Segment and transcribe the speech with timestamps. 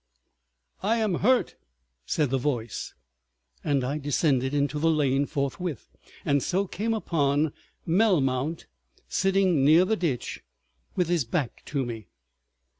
[0.81, 1.57] "I am hurt,"
[2.07, 2.95] said the voice,
[3.63, 5.89] and I descended into the lane forthwith,
[6.25, 7.53] and so came upon
[7.87, 8.65] Melmount
[9.07, 10.41] sitting near the ditch
[10.95, 12.07] with his back to me.